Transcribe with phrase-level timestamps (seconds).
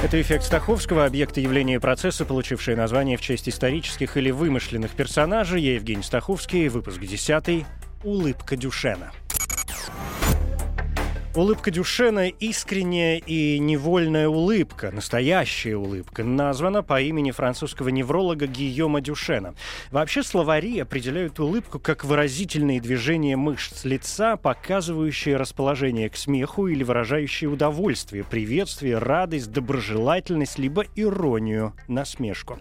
[0.00, 5.60] Это эффект Стаховского, объекты явления и процесса, получившие название в честь исторических или вымышленных персонажей.
[5.60, 7.66] Я Евгений Стаховский, выпуск 10
[8.04, 9.10] «Улыбка Дюшена».
[11.34, 19.54] Улыбка Дюшена– искренняя и невольная улыбка, настоящая улыбка, названа по имени французского невролога Гийома Дюшена.
[19.90, 27.50] Вообще словари определяют улыбку как выразительные движения мышц лица, показывающие расположение к смеху или выражающие
[27.50, 32.58] удовольствие, приветствие, радость, доброжелательность, либо иронию, насмешку.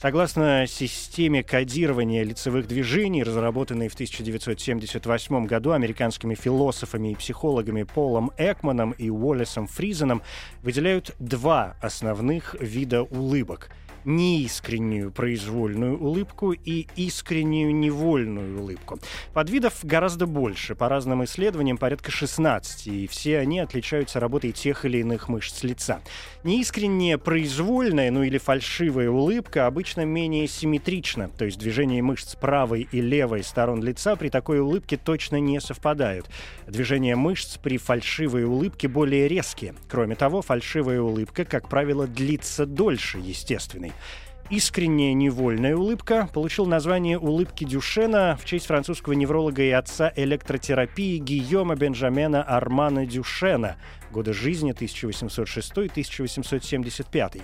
[0.00, 8.32] Согласно системе кодирования лицевых движений, разработанной в 1978 году американскими философами и психологами Полом Полом
[8.38, 10.22] Экманом и Уоллесом Фризеном
[10.64, 13.70] выделяют два основных вида улыбок–
[14.04, 18.98] неискреннюю произвольную улыбку и искреннюю невольную улыбку.
[19.32, 24.98] Подвидов гораздо больше, по разным исследованиям порядка 16, и все они отличаются работой тех или
[24.98, 26.00] иных мышц лица.
[26.44, 33.00] Неискренняя произвольная, ну или фальшивая улыбка обычно менее симметрична, то есть движение мышц правой и
[33.00, 36.30] левой сторон лица при такой улыбке точно не совпадают.
[36.66, 39.74] Движения мышц при фальшивой улыбке более резкие.
[39.88, 43.89] Кроме того, фальшивая улыбка, как правило, длится дольше естественной.
[44.50, 51.76] Искренняя невольная улыбка получил название улыбки Дюшена в честь французского невролога и отца электротерапии Гийома
[51.76, 53.76] Бенджамена Армана Дюшена,
[54.10, 57.42] года жизни 1806-1875.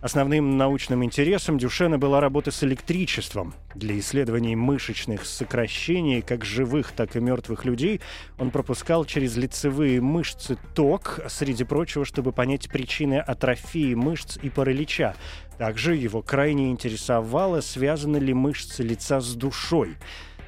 [0.00, 3.52] Основным научным интересом Дюшена была работа с электричеством.
[3.74, 8.00] Для исследований мышечных сокращений как живых, так и мертвых людей
[8.38, 15.16] он пропускал через лицевые мышцы ток, среди прочего, чтобы понять причины атрофии мышц и паралича.
[15.58, 19.98] Также его крайне интересовало, связаны ли мышцы лица с душой.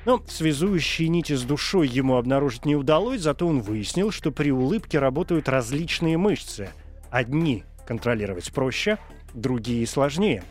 [0.06, 4.98] Но связующие нити с душой ему обнаружить не удалось, зато он выяснил, что при улыбке
[4.98, 6.70] работают различные мышцы.
[7.10, 8.98] Одни контролировать проще,
[9.34, 10.44] другие сложнее.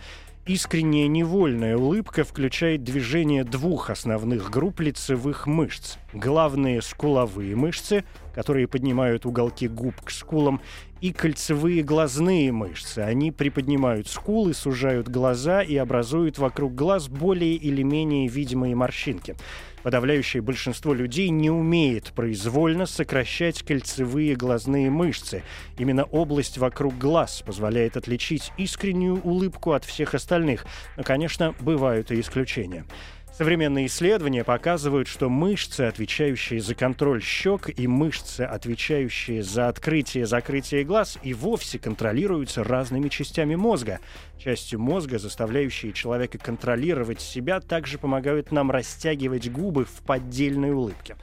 [0.48, 5.98] Искренняя невольная улыбка включает движение двух основных групп лицевых мышц.
[6.14, 8.04] Главные скуловые мышцы,
[8.34, 10.60] которые поднимают уголки губ к скулам,
[11.02, 13.00] и кольцевые глазные мышцы.
[13.00, 19.36] Они приподнимают скулы, сужают глаза и образуют вокруг глаз более или менее видимые морщинки.
[19.84, 25.44] Подавляющее большинство людей не умеет произвольно сокращать кольцевые глазные мышцы.
[25.80, 30.66] Именно область вокруг глаз позволяет отличить искреннюю улыбку от всех остальных.
[30.98, 32.86] Но, конечно, бывают и исключения.
[33.34, 41.18] Современные исследования показывают, что мышцы, отвечающие за контроль щек, и мышцы, отвечающие за открытие-закрытие глаз,
[41.24, 44.00] и вовсе контролируются разными частями мозга.
[44.38, 51.16] Частью мозга, заставляющие человека контролировать себя, также помогают нам растягивать губы в поддельной улыбке.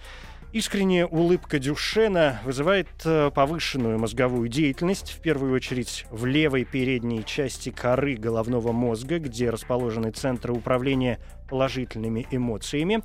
[0.51, 7.69] Искренняя улыбка Дюшена вызывает э, повышенную мозговую деятельность, в первую очередь в левой передней части
[7.69, 11.19] коры головного мозга, где расположены центры управления
[11.51, 13.03] положительными эмоциями.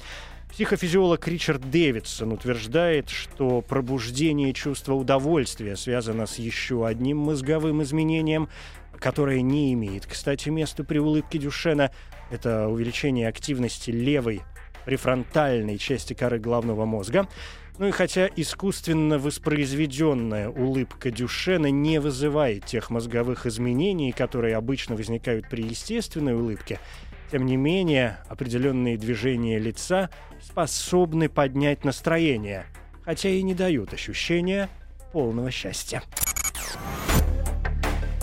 [0.53, 8.47] Психофизиолог Ричард Дэвидсон утверждает, что пробуждение чувства удовольствия связано с еще одним мозговым изменением,
[8.97, 11.91] которое не имеет, кстати, места при улыбке Дюшена.
[12.31, 14.43] Это увеличение активности левой
[14.85, 17.27] префронтальной части коры головного мозга.
[17.79, 25.49] Ну и хотя искусственно воспроизведенная улыбка Дюшена не вызывает тех мозговых изменений, которые обычно возникают
[25.49, 26.79] при естественной улыбке,
[27.31, 32.65] тем не менее определенные движения лица способны поднять настроение,
[33.03, 34.69] хотя и не дают ощущения
[35.11, 36.03] полного счастья.